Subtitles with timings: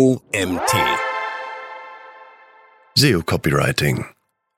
[0.00, 0.76] OMT.
[2.94, 4.04] SEO Copywriting.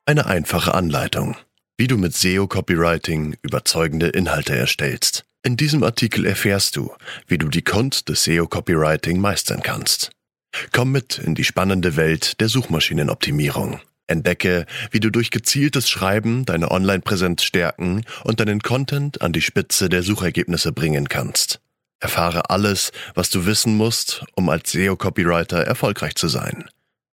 [0.04, 1.34] Eine einfache Anleitung,
[1.78, 5.24] wie du mit SEO Copywriting überzeugende Inhalte erstellst.
[5.42, 6.92] In diesem Artikel erfährst du,
[7.26, 10.10] wie du die Kunst des SEO Copywriting meistern kannst.
[10.72, 13.80] Komm mit in die spannende Welt der Suchmaschinenoptimierung.
[14.08, 19.88] Entdecke, wie du durch gezieltes Schreiben deine Online-Präsenz stärken und deinen Content an die Spitze
[19.88, 21.62] der Suchergebnisse bringen kannst.
[22.00, 26.68] Erfahre alles, was du wissen musst, um als SEO-Copywriter erfolgreich zu sein.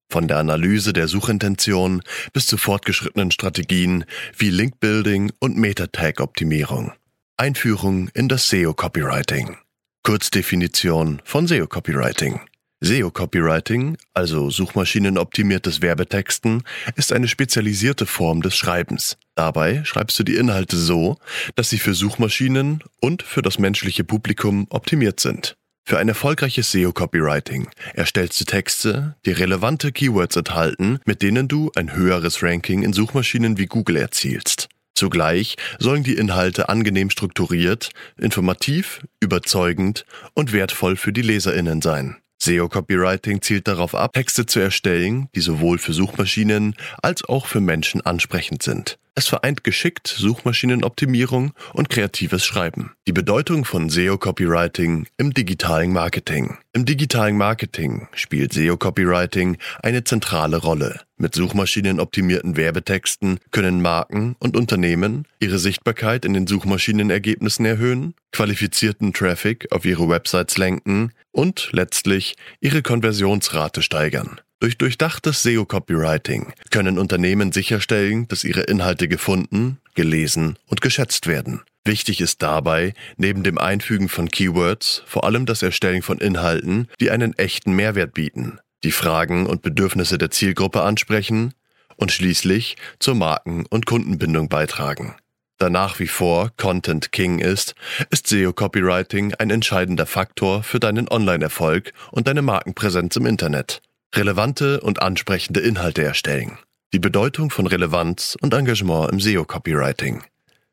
[0.09, 4.05] Von der Analyse der Suchintention bis zu fortgeschrittenen Strategien
[4.38, 6.94] wie Link-Building und Meta-Tag-Optimierung.
[7.35, 9.58] Einführung in das SEO-Copywriting.
[10.03, 12.39] Kurzdefinition von SEO-Copywriting.
[12.80, 16.63] SEO-Copywriting, also suchmaschinenoptimiertes Werbetexten,
[16.95, 19.17] ist eine spezialisierte Form des Schreibens.
[19.37, 21.19] Dabei schreibst du die Inhalte so,
[21.53, 25.55] dass sie für Suchmaschinen und für das menschliche Publikum optimiert sind.
[25.85, 31.94] Für ein erfolgreiches SEO-Copywriting erstellst du Texte, die relevante Keywords enthalten, mit denen du ein
[31.94, 34.69] höheres Ranking in Suchmaschinen wie Google erzielst.
[34.95, 42.17] Zugleich sollen die Inhalte angenehm strukturiert, informativ, überzeugend und wertvoll für die Leserinnen sein.
[42.41, 48.01] SEO-Copywriting zielt darauf ab, Texte zu erstellen, die sowohl für Suchmaschinen als auch für Menschen
[48.01, 48.97] ansprechend sind.
[49.17, 52.91] Es vereint geschickt Suchmaschinenoptimierung und kreatives Schreiben.
[53.07, 56.59] Die Bedeutung von SEO-Copywriting im digitalen Marketing.
[56.71, 61.01] Im digitalen Marketing spielt SEO-Copywriting eine zentrale Rolle.
[61.17, 69.65] Mit suchmaschinenoptimierten Werbetexten können Marken und Unternehmen ihre Sichtbarkeit in den Suchmaschinenergebnissen erhöhen, qualifizierten Traffic
[69.71, 74.39] auf ihre Websites lenken und letztlich ihre Konversionsrate steigern.
[74.59, 81.61] Durch durchdachtes SEO-Copywriting können Unternehmen sicherstellen, dass ihre Inhalte gefunden, gelesen und geschätzt werden.
[81.86, 87.11] Wichtig ist dabei, neben dem Einfügen von Keywords, vor allem das Erstellen von Inhalten, die
[87.11, 91.53] einen echten Mehrwert bieten, die Fragen und Bedürfnisse der Zielgruppe ansprechen
[91.95, 95.16] und schließlich zur Marken- und Kundenbindung beitragen.
[95.59, 97.75] Da nach wie vor Content King ist,
[98.09, 103.81] ist SEO-Copywriting ein entscheidender Faktor für deinen Online-Erfolg und deine Markenpräsenz im Internet
[104.16, 106.57] relevante und ansprechende Inhalte erstellen.
[106.94, 110.23] Die Bedeutung von Relevanz und Engagement im SEO-Copywriting.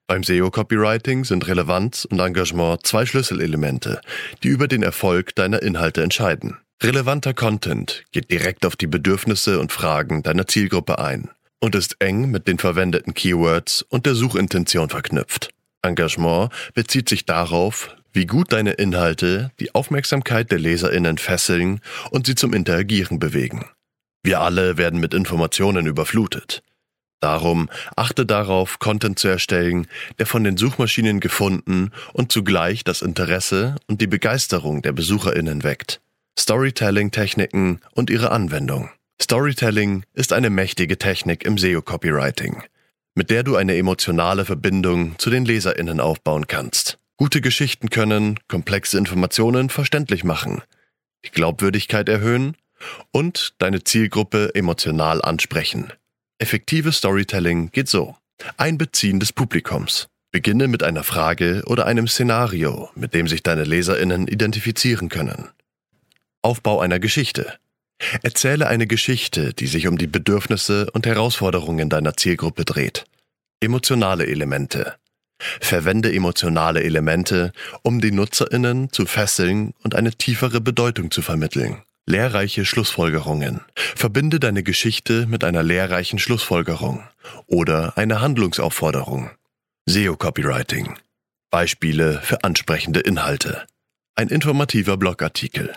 [0.06, 4.00] Beim SEO-Copywriting sind Relevanz und Engagement zwei Schlüsselelemente,
[4.42, 6.58] die über den Erfolg deiner Inhalte entscheiden.
[6.82, 11.30] Relevanter Content geht direkt auf die Bedürfnisse und Fragen deiner Zielgruppe ein
[11.60, 15.50] und ist eng mit den verwendeten Keywords und der Suchintention verknüpft.
[15.82, 21.80] Engagement bezieht sich darauf, wie gut deine Inhalte die Aufmerksamkeit der Leserinnen fesseln
[22.10, 23.66] und sie zum Interagieren bewegen.
[24.22, 26.62] Wir alle werden mit Informationen überflutet.
[27.20, 29.86] Darum achte darauf, Content zu erstellen,
[30.18, 36.00] der von den Suchmaschinen gefunden und zugleich das Interesse und die Begeisterung der Besucherinnen weckt.
[36.38, 38.90] Storytelling-Techniken und ihre Anwendung.
[39.20, 42.62] Storytelling ist eine mächtige Technik im SEO-Copywriting,
[43.14, 46.98] mit der du eine emotionale Verbindung zu den Leserinnen aufbauen kannst.
[47.16, 50.62] Gute Geschichten können komplexe Informationen verständlich machen,
[51.24, 52.56] die Glaubwürdigkeit erhöhen
[53.12, 55.92] und deine Zielgruppe emotional ansprechen.
[56.38, 58.16] Effektives Storytelling geht so.
[58.56, 60.08] Einbeziehen des Publikums.
[60.32, 65.48] Beginne mit einer Frage oder einem Szenario, mit dem sich deine Leserinnen identifizieren können.
[66.42, 67.54] Aufbau einer Geschichte.
[68.24, 73.04] Erzähle eine Geschichte, die sich um die Bedürfnisse und Herausforderungen deiner Zielgruppe dreht.
[73.60, 74.96] Emotionale Elemente.
[75.38, 77.52] Verwende emotionale Elemente,
[77.82, 81.82] um die Nutzerinnen zu fesseln und eine tiefere Bedeutung zu vermitteln.
[82.06, 83.62] Lehrreiche Schlussfolgerungen.
[83.74, 87.02] Verbinde deine Geschichte mit einer lehrreichen Schlussfolgerung
[87.46, 89.30] oder einer Handlungsaufforderung.
[89.86, 90.98] SEO-Copywriting.
[91.50, 93.66] Beispiele für ansprechende Inhalte.
[94.16, 95.72] Ein informativer Blogartikel.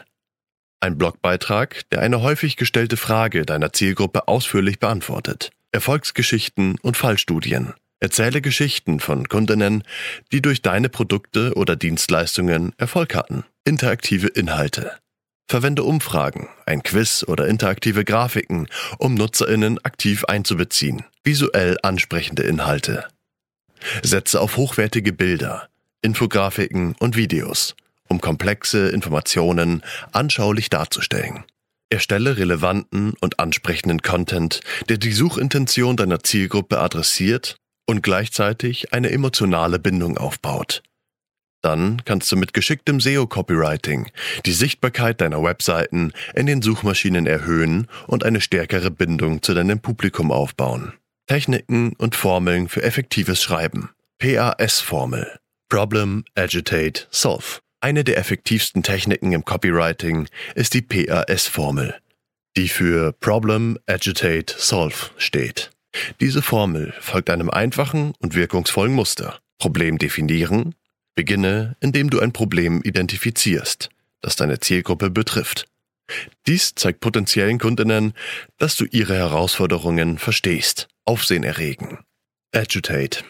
[0.80, 5.52] Ein Blogbeitrag, der eine häufig gestellte Frage deiner Zielgruppe ausführlich beantwortet.
[5.72, 7.74] Erfolgsgeschichten und Fallstudien.
[8.00, 9.84] Erzähle Geschichten von Kundinnen,
[10.32, 13.44] die durch deine Produkte oder Dienstleistungen Erfolg hatten.
[13.66, 14.92] Interaktive Inhalte.
[15.50, 18.68] Verwende Umfragen, ein Quiz oder interaktive Grafiken,
[19.00, 21.06] um Nutzerinnen aktiv einzubeziehen.
[21.24, 23.08] Visuell ansprechende Inhalte.
[24.04, 25.68] Setze auf hochwertige Bilder,
[26.02, 27.76] Infografiken und Videos,
[28.08, 29.82] um komplexe Informationen
[30.12, 31.46] anschaulich darzustellen.
[31.90, 37.58] Erstelle relevanten und ansprechenden Content, der die Suchintention deiner Zielgruppe adressiert
[37.88, 40.84] und gleichzeitig eine emotionale Bindung aufbaut.
[41.62, 44.08] Dann kannst du mit geschicktem SEO-Copywriting
[44.46, 50.32] die Sichtbarkeit deiner Webseiten in den Suchmaschinen erhöhen und eine stärkere Bindung zu deinem Publikum
[50.32, 50.94] aufbauen.
[51.26, 53.90] Techniken und Formeln für effektives Schreiben.
[54.20, 55.40] PAS-Formel.
[55.70, 57.60] Problem, Agitate, Solve.
[57.82, 61.96] Eine der effektivsten Techniken im Copywriting ist die PAS-Formel,
[62.56, 65.72] die für Problem, Agitate, Solve steht.
[66.20, 69.40] Diese Formel folgt einem einfachen und wirkungsvollen Muster.
[69.58, 70.76] Problem definieren.
[71.16, 73.90] Beginne, indem du ein Problem identifizierst,
[74.22, 75.68] das deine Zielgruppe betrifft.
[76.46, 78.14] Dies zeigt potenziellen Kundinnen,
[78.58, 80.88] dass du ihre Herausforderungen verstehst.
[81.06, 82.00] Aufsehen erregen.
[82.54, 83.24] Agitate.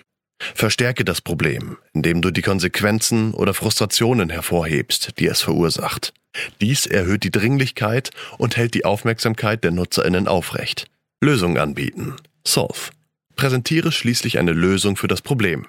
[0.54, 6.14] Verstärke das Problem, indem du die Konsequenzen oder Frustrationen hervorhebst, die es verursacht.
[6.62, 10.86] Dies erhöht die Dringlichkeit und hält die Aufmerksamkeit der Nutzerinnen aufrecht.
[11.22, 12.16] Lösung anbieten.
[12.48, 12.92] Solve.
[13.36, 15.68] Präsentiere schließlich eine Lösung für das Problem.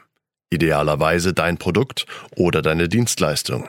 [0.50, 3.69] Idealerweise dein Produkt oder deine Dienstleistung.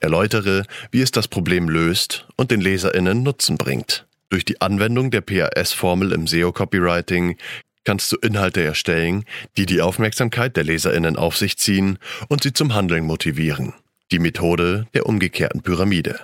[0.00, 4.06] Erläutere, wie es das Problem löst und den Leserinnen Nutzen bringt.
[4.30, 7.36] Durch die Anwendung der PAS-Formel im SEO-Copywriting
[7.84, 9.24] kannst du Inhalte erstellen,
[9.56, 13.74] die die Aufmerksamkeit der Leserinnen auf sich ziehen und sie zum Handeln motivieren.
[14.10, 16.20] Die Methode der umgekehrten Pyramide.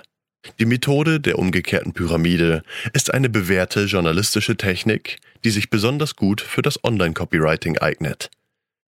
[0.59, 2.63] Die Methode der umgekehrten Pyramide
[2.93, 8.29] ist eine bewährte journalistische Technik, die sich besonders gut für das Online-Copywriting eignet.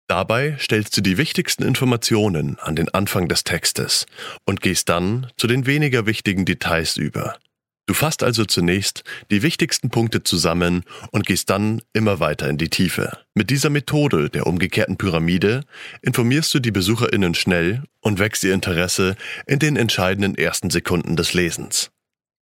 [0.07, 4.05] Dabei stellst du die wichtigsten Informationen an den Anfang des Textes
[4.45, 7.37] und gehst dann zu den weniger wichtigen Details über.
[7.87, 12.69] Du fasst also zunächst die wichtigsten Punkte zusammen und gehst dann immer weiter in die
[12.69, 13.17] Tiefe.
[13.33, 15.61] Mit dieser Methode der umgekehrten Pyramide
[16.01, 21.33] informierst du die Besucherinnen schnell und wächst ihr Interesse in den entscheidenden ersten Sekunden des
[21.33, 21.89] Lesens.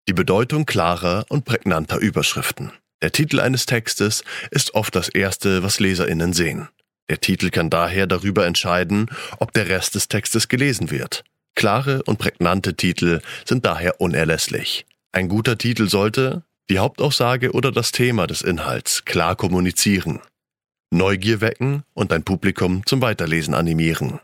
[0.10, 2.72] Die Bedeutung klarer und prägnanter Überschriften.
[3.04, 6.70] Der Titel eines Textes ist oft das Erste, was Leserinnen sehen.
[7.08, 11.24] Der Titel kann daher darüber entscheiden, ob der Rest des Textes gelesen wird.
[11.54, 14.88] Klare und prägnante Titel sind daher unerlässlich.
[15.16, 20.20] Ein guter Titel sollte die Hauptaussage oder das Thema des Inhalts klar kommunizieren,
[20.92, 24.20] Neugier wecken und dein Publikum zum Weiterlesen animieren.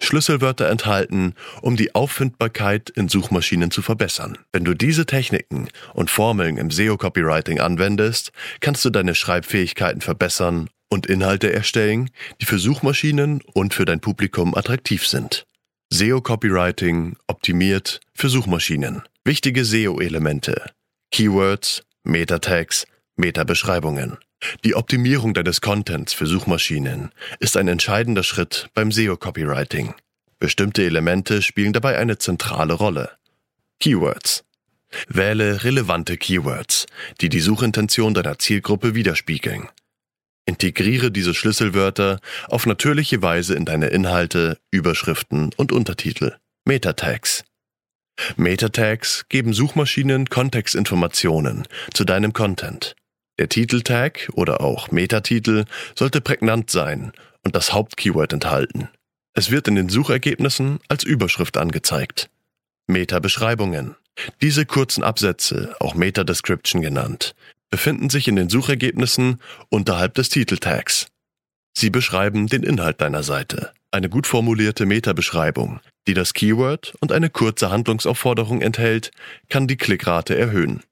[0.00, 4.38] Schlüsselwörter enthalten, um die Auffindbarkeit in Suchmaschinen zu verbessern.
[4.52, 8.30] Wenn du diese Techniken und Formeln im SEO-Copywriting anwendest,
[8.60, 12.10] kannst du deine Schreibfähigkeiten verbessern und Inhalte erstellen,
[12.40, 15.46] die für Suchmaschinen und für dein Publikum attraktiv sind.
[15.92, 19.02] SEO-Copywriting optimiert für Suchmaschinen.
[19.26, 20.70] Wichtige SEO-Elemente.
[21.10, 22.86] Keywords, Meta-Tags,
[23.16, 24.18] Meta-Beschreibungen.
[24.64, 29.94] Die Optimierung deines Contents für Suchmaschinen ist ein entscheidender Schritt beim SEO-Copywriting.
[30.38, 33.10] Bestimmte Elemente spielen dabei eine zentrale Rolle.
[33.80, 34.44] Keywords.
[35.08, 36.86] Wähle relevante Keywords,
[37.20, 39.68] die die Suchintention deiner Zielgruppe widerspiegeln.
[40.44, 46.36] Integriere diese Schlüsselwörter auf natürliche Weise in deine Inhalte, Überschriften und Untertitel.
[46.64, 47.42] Meta-Tags.
[48.36, 52.96] Meta-Tags geben Suchmaschinen Kontextinformationen zu deinem Content.
[53.38, 55.64] Der Titeltag oder auch Metatitel
[55.94, 57.12] sollte prägnant sein
[57.44, 58.88] und das Hauptkeyword enthalten.
[59.34, 62.30] Es wird in den Suchergebnissen als Überschrift angezeigt.
[62.86, 63.96] Meta-Beschreibungen.
[64.40, 67.34] Diese kurzen Absätze, auch Meta-Description genannt,
[67.68, 71.08] befinden sich in den Suchergebnissen unterhalb des Titeltags.
[71.76, 73.72] Sie beschreiben den Inhalt deiner Seite.
[73.90, 79.10] Eine gut formulierte Meta-Beschreibung die das Keyword und eine kurze Handlungsaufforderung enthält,
[79.48, 80.82] kann die Klickrate erhöhen.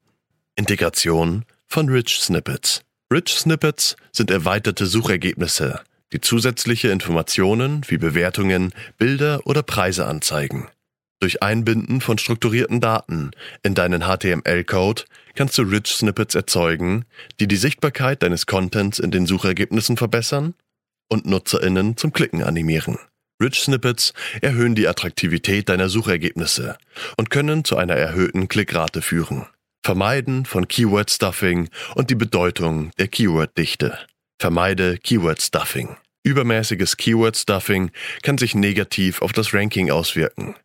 [0.55, 2.81] Integration von Rich Snippets.
[3.11, 5.81] Rich Snippets sind erweiterte Suchergebnisse,
[6.11, 10.67] die zusätzliche Informationen wie Bewertungen, Bilder oder Preise anzeigen.
[11.21, 13.31] Durch Einbinden von strukturierten Daten
[13.63, 15.03] in deinen HTML-Code
[15.33, 17.05] kannst du Rich Snippets erzeugen,
[17.39, 20.55] die die Sichtbarkeit deines Contents in den Suchergebnissen verbessern
[21.09, 22.97] und Nutzerinnen zum Klicken animieren.
[23.41, 26.77] Rich Snippets erhöhen die Attraktivität deiner Suchergebnisse
[27.17, 29.45] und können zu einer erhöhten Klickrate führen.
[29.83, 33.99] Vermeiden von Keyword Stuffing und die Bedeutung der Keyword-Dichte.
[34.39, 35.97] Vermeide Keyword Stuffing.
[36.23, 37.91] Übermäßiges Keyword Stuffing
[38.23, 40.55] kann sich negativ auf das Ranking auswirken.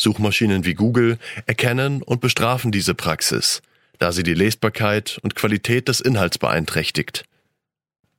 [0.00, 3.62] Suchmaschinen wie Google erkennen und bestrafen diese Praxis,
[3.98, 7.24] da sie die Lesbarkeit und Qualität des Inhalts beeinträchtigt.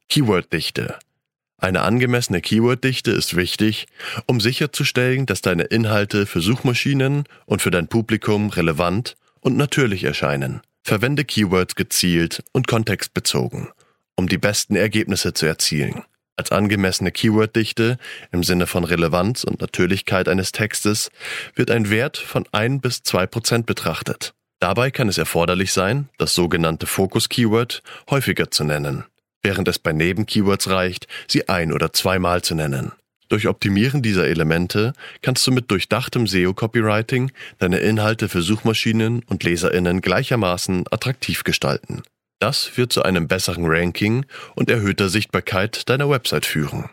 [0.08, 0.98] Keyword-Dichte
[1.60, 3.88] eine angemessene Keyworddichte ist wichtig,
[4.28, 10.62] um sicherzustellen, dass deine Inhalte für Suchmaschinen und für dein Publikum relevant und natürlich erscheinen.
[10.84, 13.70] Verwende Keywords gezielt und kontextbezogen,
[14.16, 16.04] um die besten Ergebnisse zu erzielen.
[16.36, 17.98] Als angemessene Keyworddichte
[18.32, 21.10] im Sinne von Relevanz und Natürlichkeit eines Textes
[21.56, 24.36] wird ein Wert von ein bis zwei Prozent betrachtet.
[24.60, 29.06] Dabei kann es erforderlich sein, das sogenannte Fokus-Keyword häufiger zu nennen
[29.44, 32.92] während es bei Nebenkeywords reicht, sie ein- oder zweimal zu nennen.
[33.30, 40.02] Durch Optimieren dieser Elemente kannst du mit durchdachtem SEO-Copywriting deine Inhalte für Suchmaschinen und Leserinnen
[40.02, 42.04] gleichermaßen attraktiv gestalten.
[42.40, 44.26] Das wird zu einem besseren Ranking
[44.56, 46.90] und erhöhter Sichtbarkeit deiner Website führen.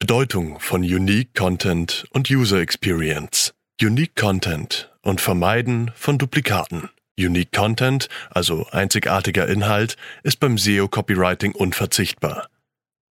[0.00, 3.52] Bedeutung von Unique Content und User Experience.
[3.80, 6.88] Unique Content und Vermeiden von Duplikaten.
[7.18, 12.48] Unique Content, also einzigartiger Inhalt, ist beim SEO-Copywriting unverzichtbar.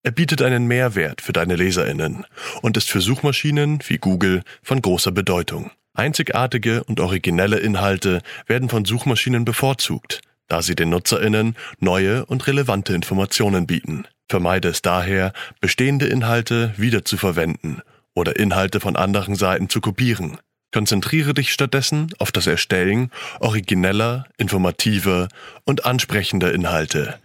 [0.03, 2.25] Er bietet einen Mehrwert für deine Leserinnen
[2.61, 5.71] und ist für Suchmaschinen wie Google von großer Bedeutung.
[5.93, 12.93] Einzigartige und originelle Inhalte werden von Suchmaschinen bevorzugt, da sie den Nutzerinnen neue und relevante
[12.93, 14.07] Informationen bieten.
[14.29, 17.81] Vermeide es daher, bestehende Inhalte wieder zu verwenden
[18.13, 20.37] oder Inhalte von anderen Seiten zu kopieren.
[20.77, 25.27] Konzentriere dich stattdessen auf das Erstellen origineller, informativer
[25.65, 27.17] und ansprechender Inhalte,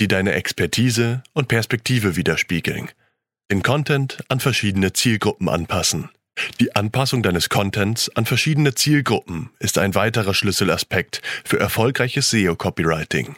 [0.00, 2.90] die deine Expertise und Perspektive widerspiegeln.
[3.48, 6.08] Den Content an verschiedene Zielgruppen anpassen.
[6.58, 13.36] Die Anpassung deines Contents an verschiedene Zielgruppen ist ein weiterer Schlüsselaspekt für erfolgreiches SEO-Copywriting.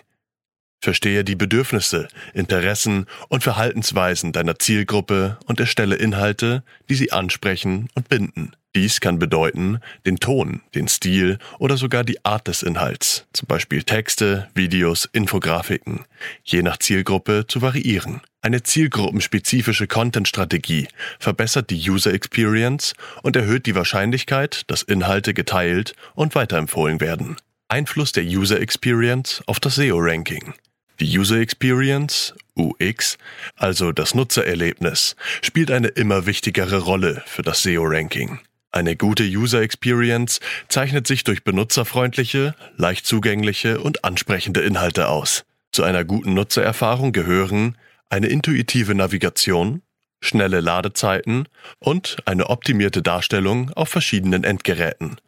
[0.81, 8.09] Verstehe die Bedürfnisse, Interessen und Verhaltensweisen deiner Zielgruppe und erstelle Inhalte, die sie ansprechen und
[8.09, 8.53] binden.
[8.77, 13.83] Dies kann bedeuten, den Ton, den Stil oder sogar die Art des Inhalts, zum Beispiel
[13.83, 16.05] Texte, Videos, Infografiken,
[16.45, 18.21] je nach Zielgruppe zu variieren.
[18.41, 20.87] Eine zielgruppenspezifische Content-Strategie
[21.19, 27.37] verbessert die User Experience und erhöht die Wahrscheinlichkeit, dass Inhalte geteilt und weiterempfohlen werden.
[27.67, 30.55] Einfluss der User Experience auf das SEO-Ranking.
[31.01, 33.19] Die User Experience, UX,
[33.55, 38.41] also das Nutzererlebnis, spielt eine immer wichtigere Rolle für das SEO-Ranking.
[38.73, 45.45] Eine gute User Experience zeichnet sich durch benutzerfreundliche, leicht zugängliche und ansprechende Inhalte aus.
[45.71, 47.79] Zu einer guten Nutzererfahrung gehören
[48.11, 49.83] eine intuitive Navigation,
[50.21, 51.47] schnelle Ladezeiten
[51.79, 55.21] und eine optimierte Darstellung auf verschiedenen Endgeräten.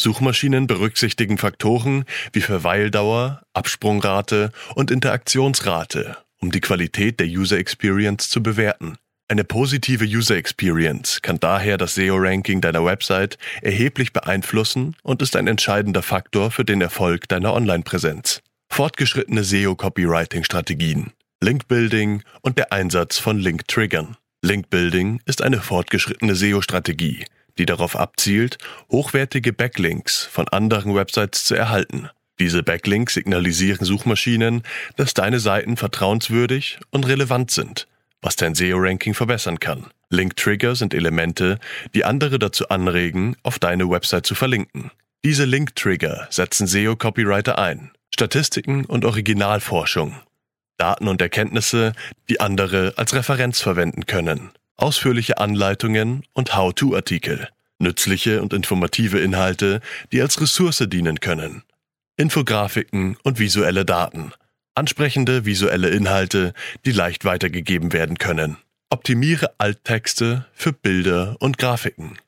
[0.00, 8.42] Suchmaschinen berücksichtigen Faktoren wie Verweildauer, Absprungrate und Interaktionsrate, um die Qualität der User Experience zu
[8.42, 8.96] bewerten.
[9.30, 15.48] Eine positive User Experience kann daher das SEO-Ranking deiner Website erheblich beeinflussen und ist ein
[15.48, 18.40] entscheidender Faktor für den Erfolg deiner Online-Präsenz.
[18.70, 21.12] Fortgeschrittene SEO-Copywriting-Strategien,
[21.42, 24.16] Link-Building und der Einsatz von Link-Triggern.
[24.42, 27.26] Link-Building ist eine fortgeschrittene SEO-Strategie,
[27.58, 28.58] die darauf abzielt,
[28.90, 32.08] hochwertige Backlinks von anderen Websites zu erhalten.
[32.38, 34.62] Diese Backlinks signalisieren Suchmaschinen,
[34.96, 37.88] dass deine Seiten vertrauenswürdig und relevant sind,
[38.22, 39.86] was dein SEO-Ranking verbessern kann.
[40.10, 41.58] Link-Trigger sind Elemente,
[41.94, 44.90] die andere dazu anregen, auf deine Website zu verlinken.
[45.24, 47.90] Diese Link-Trigger setzen SEO-Copywriter ein.
[48.14, 50.14] Statistiken und Originalforschung.
[50.78, 51.92] Daten und Erkenntnisse,
[52.28, 59.80] die andere als Referenz verwenden können ausführliche Anleitungen und How-to-Artikel, nützliche und informative Inhalte,
[60.12, 61.62] die als Ressource dienen können,
[62.16, 64.32] Infografiken und visuelle Daten,
[64.74, 66.54] ansprechende visuelle Inhalte,
[66.84, 68.56] die leicht weitergegeben werden können.
[68.90, 72.18] Optimiere Alttexte für Bilder und Grafiken.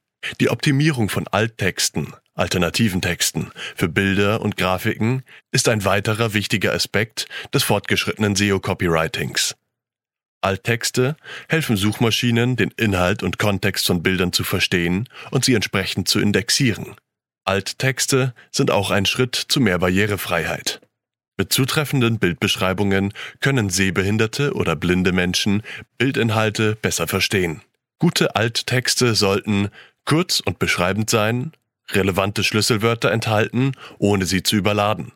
[0.40, 7.26] Die Optimierung von Alttexten, alternativen Texten für Bilder und Grafiken ist ein weiterer wichtiger Aspekt
[7.54, 9.54] des fortgeschrittenen SEO-Copywritings.
[10.42, 11.16] Alttexte
[11.48, 16.96] helfen Suchmaschinen, den Inhalt und Kontext von Bildern zu verstehen und sie entsprechend zu indexieren.
[17.44, 20.80] Alttexte sind auch ein Schritt zu mehr Barrierefreiheit.
[21.36, 25.62] Mit zutreffenden Bildbeschreibungen können sehbehinderte oder blinde Menschen
[25.96, 27.62] Bildinhalte besser verstehen.
[27.98, 29.70] Gute Alttexte sollten
[30.04, 31.52] kurz und beschreibend sein,
[31.92, 35.12] relevante Schlüsselwörter enthalten, ohne sie zu überladen,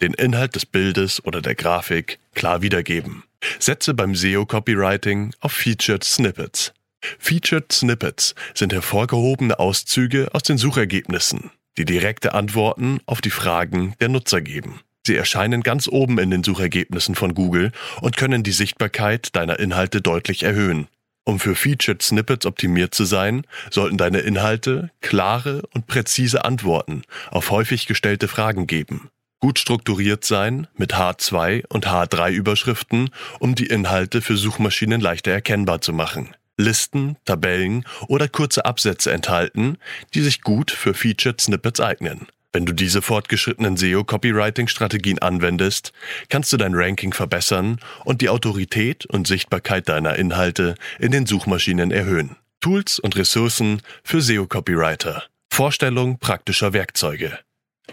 [0.00, 3.24] den Inhalt des Bildes oder der Grafik klar wiedergeben.
[3.58, 6.72] Setze beim SEO-Copywriting auf Featured Snippets.
[7.18, 14.08] Featured Snippets sind hervorgehobene Auszüge aus den Suchergebnissen, die direkte Antworten auf die Fragen der
[14.08, 14.80] Nutzer geben.
[15.06, 20.00] Sie erscheinen ganz oben in den Suchergebnissen von Google und können die Sichtbarkeit deiner Inhalte
[20.00, 20.88] deutlich erhöhen.
[21.24, 27.50] Um für Featured Snippets optimiert zu sein, sollten deine Inhalte klare und präzise Antworten auf
[27.50, 34.20] häufig gestellte Fragen geben gut strukturiert sein mit H2 und H3 Überschriften, um die Inhalte
[34.20, 36.34] für Suchmaschinen leichter erkennbar zu machen.
[36.56, 39.78] Listen, Tabellen oder kurze Absätze enthalten,
[40.14, 42.26] die sich gut für Featured Snippets eignen.
[42.52, 45.92] Wenn du diese fortgeschrittenen SEO-Copywriting-Strategien anwendest,
[46.28, 51.90] kannst du dein Ranking verbessern und die Autorität und Sichtbarkeit deiner Inhalte in den Suchmaschinen
[51.90, 52.36] erhöhen.
[52.60, 55.24] Tools und Ressourcen für SEO-Copywriter.
[55.52, 57.38] Vorstellung praktischer Werkzeuge.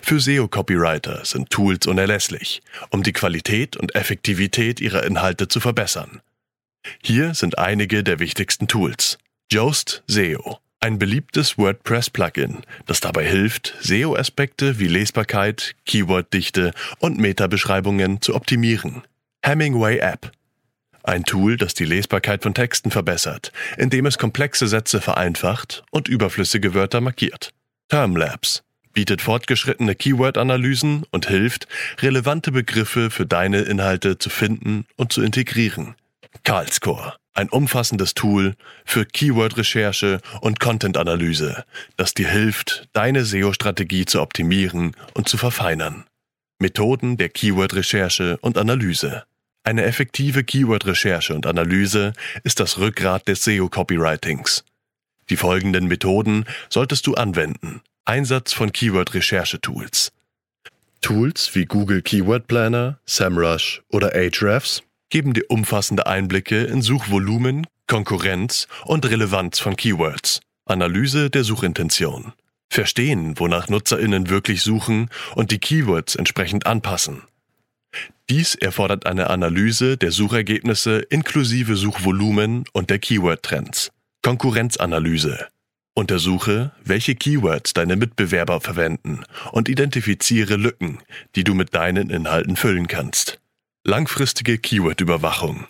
[0.01, 2.61] Für SEO-Copywriter sind Tools unerlässlich,
[2.91, 6.21] um die Qualität und Effektivität ihrer Inhalte zu verbessern.
[7.01, 9.17] Hier sind einige der wichtigsten Tools.
[9.51, 18.35] Yoast SEO, ein beliebtes WordPress-Plugin, das dabei hilft, SEO-Aspekte wie Lesbarkeit, Keyworddichte und Metabeschreibungen zu
[18.35, 19.03] optimieren.
[19.43, 20.31] Hemingway App,
[21.03, 26.73] Ein Tool, das die Lesbarkeit von Texten verbessert, indem es komplexe Sätze vereinfacht und überflüssige
[26.73, 27.51] Wörter markiert.
[27.89, 28.64] Termlabs
[28.95, 31.67] bietet fortgeschrittene Keyword-Analysen und hilft,
[32.01, 35.93] relevante Begriffe für deine Inhalte zu finden und zu integrieren.
[36.43, 41.65] Karlscore, ein umfassendes Tool für Keyword-Recherche und Content-Analyse,
[41.97, 46.05] das dir hilft, deine SEO-Strategie zu optimieren und zu verfeinern.
[46.59, 49.23] Methoden der Keyword-Recherche und Analyse.
[49.63, 54.63] Eine effektive Keyword-Recherche und Analyse ist das Rückgrat des SEO-Copywritings.
[55.29, 57.81] Die folgenden Methoden solltest du anwenden.
[58.07, 60.11] Einsatz von Keyword-Recherche-Tools.
[61.01, 68.67] Tools wie Google Keyword Planner, SEMrush oder Ahrefs geben dir umfassende Einblicke in Suchvolumen, Konkurrenz
[68.83, 70.41] und Relevanz von Keywords.
[70.65, 72.33] Analyse der Suchintention.
[72.69, 77.23] Verstehen, wonach NutzerInnen wirklich suchen und die Keywords entsprechend anpassen.
[78.29, 83.89] Dies erfordert eine Analyse der Suchergebnisse inklusive Suchvolumen und der Keyword-Trends.
[84.21, 85.47] Konkurrenzanalyse.
[85.97, 89.23] Untersuche, welche Keywords deine Mitbewerber verwenden
[89.53, 90.99] und identifiziere Lücken,
[91.35, 93.39] die du mit deinen Inhalten füllen kannst.
[93.85, 95.67] Langfristige Keyword-Überwachung.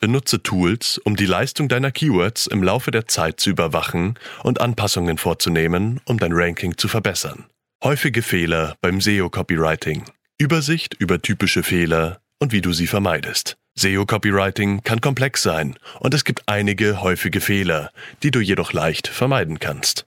[0.00, 5.16] Benutze Tools, um die Leistung deiner Keywords im Laufe der Zeit zu überwachen und Anpassungen
[5.16, 7.44] vorzunehmen, um dein Ranking zu verbessern.
[7.84, 10.06] Häufige Fehler beim SEO-Copywriting.
[10.38, 13.56] Übersicht über typische Fehler und wie du sie vermeidest.
[13.74, 17.90] SEO-Copywriting kann komplex sein und es gibt einige häufige Fehler,
[18.22, 20.06] die du jedoch leicht vermeiden kannst.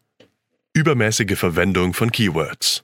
[0.74, 2.84] Übermäßige Verwendung von Keywords.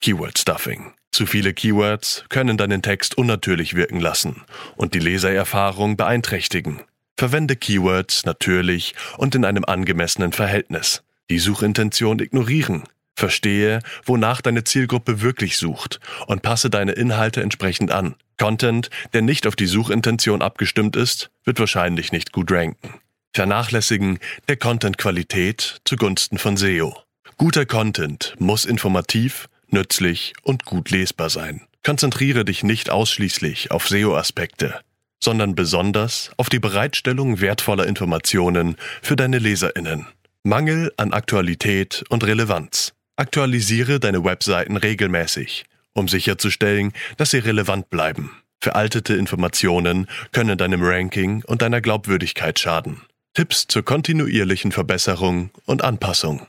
[0.00, 0.94] Keyword Stuffing.
[1.12, 4.42] Zu viele Keywords können deinen Text unnatürlich wirken lassen
[4.76, 6.80] und die Lesererfahrung beeinträchtigen.
[7.16, 11.02] Verwende Keywords natürlich und in einem angemessenen Verhältnis.
[11.30, 12.84] Die Suchintention ignorieren.
[13.14, 18.14] Verstehe, wonach deine Zielgruppe wirklich sucht und passe deine Inhalte entsprechend an.
[18.38, 22.94] Content, der nicht auf die Suchintention abgestimmt ist, wird wahrscheinlich nicht gut ranken.
[23.34, 26.96] Vernachlässigen der Content-Qualität zugunsten von SEO.
[27.38, 31.62] Guter Content muss informativ, nützlich und gut lesbar sein.
[31.84, 34.80] Konzentriere dich nicht ausschließlich auf SEO-Aspekte,
[35.18, 40.06] sondern besonders auf die Bereitstellung wertvoller Informationen für deine Leserinnen.
[40.44, 42.92] Mangel an Aktualität und Relevanz.
[43.22, 48.32] Aktualisiere deine Webseiten regelmäßig, um sicherzustellen, dass sie relevant bleiben.
[48.60, 53.00] Veraltete Informationen können deinem Ranking und deiner Glaubwürdigkeit schaden.
[53.32, 56.48] Tipps zur kontinuierlichen Verbesserung und Anpassung.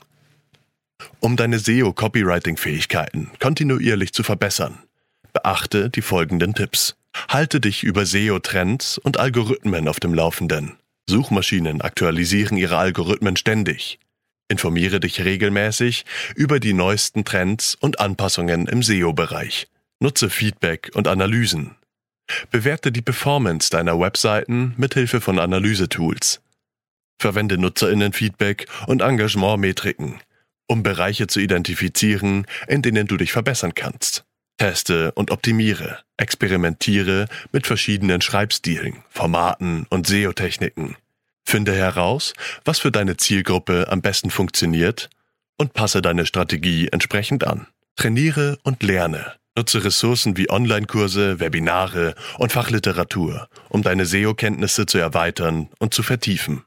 [1.20, 4.80] Um deine SEO-Copywriting-Fähigkeiten kontinuierlich zu verbessern,
[5.32, 6.96] beachte die folgenden Tipps.
[7.28, 10.72] Halte dich über SEO-Trends und Algorithmen auf dem Laufenden.
[11.08, 14.00] Suchmaschinen aktualisieren ihre Algorithmen ständig.
[14.48, 16.04] Informiere dich regelmäßig
[16.34, 19.68] über die neuesten Trends und Anpassungen im SEO-Bereich.
[20.00, 21.76] Nutze Feedback und Analysen.
[22.50, 26.40] Bewerte die Performance deiner Webseiten mithilfe von Analysetools.
[27.18, 30.20] Verwende Nutzerinnenfeedback und Engagementmetriken
[30.66, 34.24] um Bereiche zu identifizieren, in denen du dich verbessern kannst.
[34.56, 40.96] Teste und optimiere, experimentiere mit verschiedenen Schreibstilen, Formaten und SEO-Techniken.
[41.44, 42.32] Finde heraus,
[42.64, 45.10] was für deine Zielgruppe am besten funktioniert
[45.56, 47.66] und passe deine Strategie entsprechend an.
[47.96, 49.34] Trainiere und lerne.
[49.56, 56.64] Nutze Ressourcen wie Online-Kurse, Webinare und Fachliteratur, um deine SEO-Kenntnisse zu erweitern und zu vertiefen.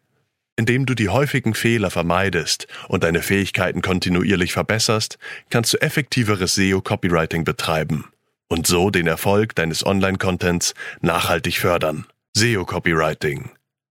[0.56, 5.18] Indem du die häufigen Fehler vermeidest und deine Fähigkeiten kontinuierlich verbesserst,
[5.50, 8.06] kannst du effektiveres SEO-Copywriting betreiben
[8.48, 12.06] und so den Erfolg deines Online-Contents nachhaltig fördern.
[12.38, 13.50] SEO-Copywriting.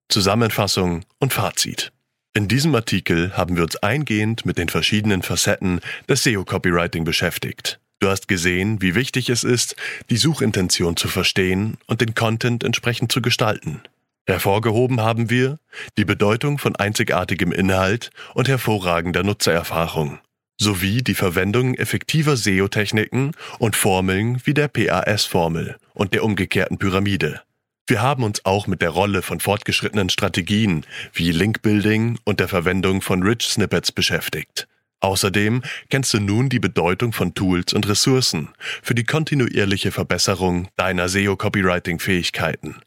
[0.08, 1.92] Zusammenfassung und Fazit.
[2.34, 7.80] In diesem Artikel haben wir uns eingehend mit den verschiedenen Facetten des SEO-Copywriting beschäftigt.
[7.98, 9.74] Du hast gesehen, wie wichtig es ist,
[10.10, 13.80] die Suchintention zu verstehen und den Content entsprechend zu gestalten.
[14.26, 15.58] Hervorgehoben haben wir
[15.96, 20.18] die Bedeutung von einzigartigem Inhalt und hervorragender Nutzererfahrung
[20.58, 27.42] sowie die Verwendung effektiver SEO-Techniken und Formeln wie der PAS-Formel und der umgekehrten Pyramide.
[27.88, 33.00] Wir haben uns auch mit der Rolle von fortgeschrittenen Strategien wie Link-Building und der Verwendung
[33.00, 34.66] von Rich Snippets beschäftigt.
[34.98, 38.48] Außerdem kennst du nun die Bedeutung von Tools und Ressourcen
[38.82, 42.80] für die kontinuierliche Verbesserung deiner SEO-Copywriting-Fähigkeiten.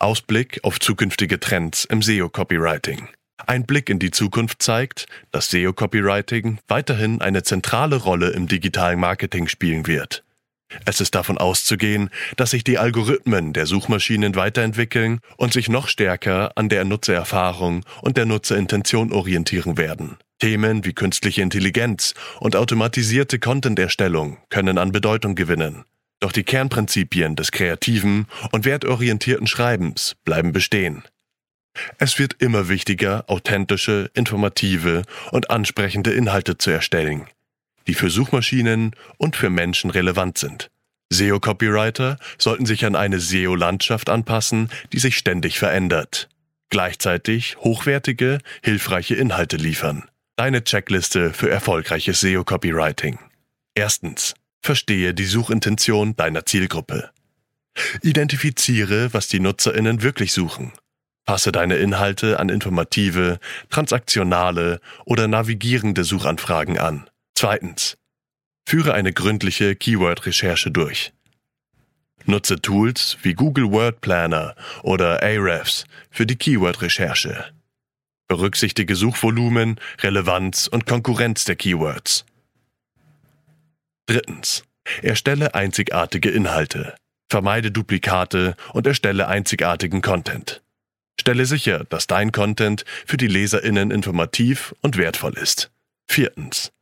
[0.00, 3.08] Ausblick auf zukünftige Trends im SEO-Copywriting.
[3.46, 9.46] Ein Blick in die Zukunft zeigt, dass SEO-Copywriting weiterhin eine zentrale Rolle im digitalen Marketing
[9.46, 10.24] spielen wird.
[10.84, 16.52] Es ist davon auszugehen, dass sich die Algorithmen der Suchmaschinen weiterentwickeln und sich noch stärker
[16.56, 20.16] an der Nutzererfahrung und der Nutzerintention orientieren werden.
[20.38, 25.84] Themen wie künstliche Intelligenz und automatisierte Content-Erstellung können an Bedeutung gewinnen.
[26.20, 31.04] Doch die Kernprinzipien des kreativen und wertorientierten Schreibens bleiben bestehen.
[31.98, 37.26] Es wird immer wichtiger, authentische, informative und ansprechende Inhalte zu erstellen,
[37.86, 40.70] die für Suchmaschinen und für Menschen relevant sind.
[41.10, 46.28] SEO-Copywriter sollten sich an eine SEO-Landschaft anpassen, die sich ständig verändert.
[46.68, 50.08] Gleichzeitig hochwertige, hilfreiche Inhalte liefern.
[50.34, 53.18] Deine Checkliste für erfolgreiches SEO-Copywriting.
[53.74, 54.34] Erstens.
[54.62, 57.10] Verstehe die Suchintention deiner Zielgruppe.
[58.02, 60.72] Identifiziere, was die Nutzerinnen wirklich suchen.
[61.24, 63.38] Passe deine Inhalte an informative,
[63.70, 67.08] transaktionale oder navigierende Suchanfragen an.
[67.36, 67.98] Zweitens.
[68.66, 71.12] Führe eine gründliche Keyword-Recherche durch.
[72.24, 77.52] Nutze Tools wie Google Word Planner oder Ahrefs für die Keyword-Recherche.
[78.26, 82.24] Berücksichtige Suchvolumen, Relevanz und Konkurrenz der Keywords.
[84.06, 84.64] Drittens.
[85.02, 86.94] Erstelle einzigartige Inhalte.
[87.28, 90.62] Vermeide Duplikate und erstelle einzigartigen Content.
[91.20, 95.70] Stelle sicher, dass dein Content für die Leserinnen informativ und wertvoll ist.
[96.08, 96.72] Viertens.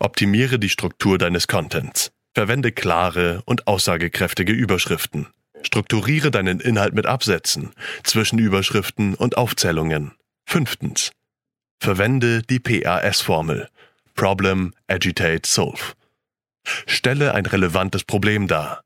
[0.00, 2.10] Optimiere die Struktur deines Contents.
[2.34, 5.28] Verwende klare und aussagekräftige Überschriften.
[5.62, 7.72] Strukturiere deinen Inhalt mit Absätzen,
[8.04, 10.12] Zwischenüberschriften und Aufzählungen.
[10.46, 11.10] Fünftens.
[11.80, 13.68] Verwende die PAS-Formel.
[14.14, 15.94] Problem, Agitate, Solve.
[16.86, 18.82] Stelle ein relevantes Problem dar.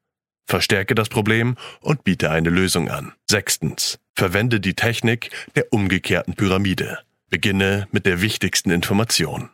[0.47, 3.13] Verstärke das Problem und biete eine Lösung an.
[3.31, 3.99] Sechstens.
[4.15, 6.99] Verwende die Technik der umgekehrten Pyramide.
[7.31, 9.51] Beginne mit der wichtigsten Information.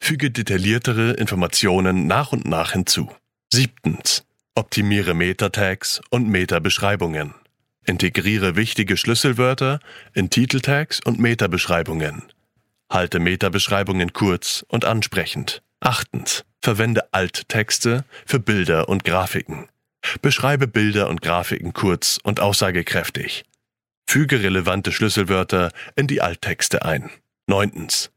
[0.00, 3.10] Füge detailliertere Informationen nach und nach hinzu.
[3.52, 4.24] Siebtens.
[4.54, 7.34] Optimiere Meta-Tags und Meta-Beschreibungen.
[7.84, 9.80] Integriere wichtige Schlüsselwörter
[10.14, 12.22] in Titeltags und Meta-Beschreibungen.
[12.90, 15.62] Halte Meta-Beschreibungen kurz und ansprechend.
[15.80, 16.44] Achtens.
[16.62, 19.68] Verwende Alttexte für Bilder und Grafiken.
[20.22, 23.44] Beschreibe Bilder und Grafiken kurz und aussagekräftig.
[24.08, 27.10] Füge relevante Schlüsselwörter in die Alttexte ein.
[27.46, 28.10] Neuntens.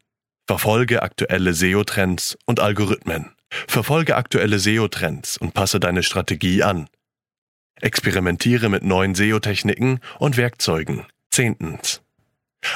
[0.49, 3.35] Verfolge aktuelle SEO-Trends und Algorithmen.
[3.67, 6.89] Verfolge aktuelle SEO-Trends und passe deine Strategie an.
[7.75, 11.05] Experimentiere mit neuen SEO-Techniken und Werkzeugen.
[11.29, 12.01] Zehntens.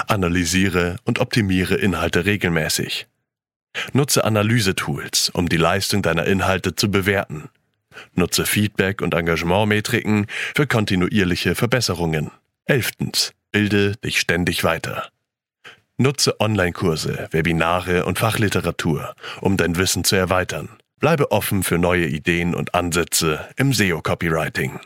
[0.05, 3.07] Analysiere und optimiere Inhalte regelmäßig.
[3.91, 7.49] Nutze Analysetools, um die Leistung deiner Inhalte zu bewerten.
[8.13, 12.29] Nutze Feedback- und Engagementmetriken für kontinuierliche Verbesserungen.
[12.65, 13.33] Elftens.
[13.51, 15.09] Bilde dich ständig weiter.
[15.97, 20.69] Nutze Online-Kurse, Webinare und Fachliteratur, um dein Wissen zu erweitern.
[20.99, 24.79] Bleibe offen für neue Ideen und Ansätze im SEO-Copywriting.